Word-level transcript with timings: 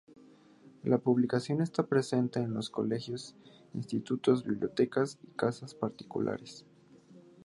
La 0.83 0.97
publicación 0.97 1.61
está 1.61 1.85
presente 1.85 2.39
en 2.39 2.55
los 2.55 2.71
colegios, 2.71 3.35
institutos, 3.75 4.43
bibliotecas 4.43 5.19
y 5.21 5.27
casas 5.33 5.75
particulares. 5.75 6.65